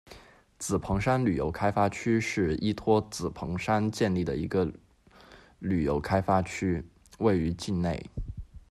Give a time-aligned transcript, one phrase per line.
[0.57, 4.67] 紫蓬山旅游开发区是依托紫蓬山建立的一个
[5.59, 6.83] 旅游开发区，
[7.19, 8.09] 位于境内。